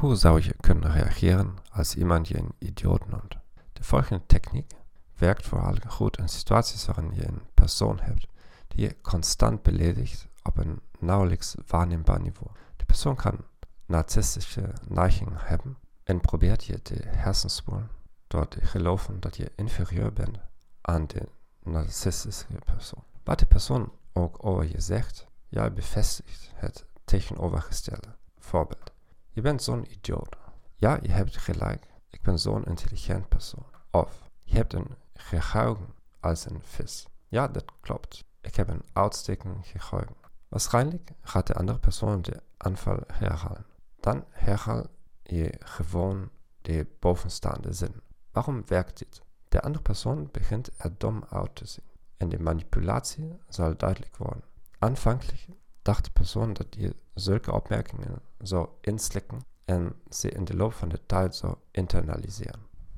Je 0.00 0.54
kunnen 0.60 0.92
reageren 0.92 1.54
als 1.70 1.94
iemand 1.94 2.28
je 2.28 2.38
een 2.38 2.54
idioot 2.58 3.08
noemt? 3.08 3.36
De 3.72 3.84
volgende 3.84 4.26
techniek 4.26 4.72
werkt 5.16 5.46
vooral 5.46 5.74
goed 5.86 6.18
in 6.18 6.28
situaties 6.28 6.86
waarin 6.86 7.14
je 7.14 7.26
een 7.26 7.42
persoon 7.54 7.98
hebt 8.00 8.26
die 8.68 8.80
je 8.80 9.00
constant 9.00 9.62
beledigt 9.62 10.26
op 10.42 10.56
een 10.56 10.80
nauwelijks 10.98 11.54
waarneembaar 11.66 12.20
niveau. 12.20 12.50
De 12.76 12.84
persoon 12.84 13.16
kan 13.16 13.44
narcistische 13.86 14.72
neigingen 14.88 15.38
hebben 15.38 15.76
en 16.04 16.20
probeert 16.20 16.64
je 16.64 16.82
te 16.82 17.02
hersenspoelen 17.06 17.90
door 18.26 18.48
te 18.48 18.66
geloven 18.66 19.20
dat 19.20 19.36
je 19.36 19.52
inferieur 19.56 20.12
bent 20.12 20.38
aan 20.80 21.06
de 21.06 21.28
narcistische 21.62 22.46
persoon. 22.64 23.04
Wat 23.24 23.38
de 23.38 23.46
persoon 23.46 23.92
ook 24.12 24.44
over 24.44 24.68
je 24.68 24.80
zegt, 24.80 25.26
jij 25.48 25.72
bevestigt 25.72 26.50
het 26.54 26.84
tegenovergestelde. 27.04 28.16
Je 29.38 29.44
bent 29.44 29.62
zo'n 29.62 29.92
idioot. 29.92 30.36
Ja, 30.74 30.98
je 31.02 31.10
hebt 31.10 31.36
gelijk. 31.36 31.86
Ik 32.10 32.22
ben 32.22 32.38
zo'n 32.38 32.64
intelligent 32.64 33.28
persoon. 33.28 33.66
Of 33.90 34.30
je 34.42 34.56
hebt 34.56 34.72
een 34.72 34.96
geheugen 35.14 35.94
als 36.20 36.50
een 36.50 36.60
vis. 36.62 37.06
Ja, 37.28 37.48
dat 37.48 37.64
klopt. 37.80 38.24
Ik 38.40 38.54
heb 38.54 38.68
een 38.68 38.84
uitstekend 38.92 39.66
geheugen. 39.66 40.16
Waarschijnlijk 40.48 41.10
gaat 41.20 41.46
de 41.46 41.54
andere 41.54 41.78
persoon 41.78 42.22
de 42.22 42.42
aanval 42.56 42.98
herhalen. 43.06 43.66
Dan 44.00 44.24
herhaal 44.30 44.86
je 45.22 45.54
gewoon 45.58 46.30
de 46.62 46.86
bovenstaande 46.98 47.72
zin. 47.72 48.02
Waarom 48.32 48.62
werkt 48.66 48.98
dit? 48.98 49.22
De 49.48 49.60
andere 49.60 49.82
persoon 49.82 50.28
begint 50.32 50.70
er 50.76 50.98
dom 50.98 51.24
uit 51.28 51.54
te 51.54 51.66
zien. 51.66 51.90
En 52.16 52.28
de 52.28 52.38
manipulatie 52.38 53.38
zal 53.48 53.76
duidelijk 53.76 54.16
worden. 54.16 54.44
Aanvankelijk 54.78 55.46
dacht 55.82 56.04
de 56.04 56.10
persoon 56.10 56.52
dat 56.52 56.66
je 56.70 56.96
zulke 57.18 57.52
opmerkingen 57.52 58.20
zou 58.38 58.68
inslikken 58.80 59.38
en 59.64 59.94
ze 60.10 60.30
in 60.30 60.44
de 60.44 60.56
loop 60.56 60.72
van 60.72 60.88
de 60.88 61.06
tijd 61.06 61.36
zou 61.36 61.54
internaliseren. 61.70 62.67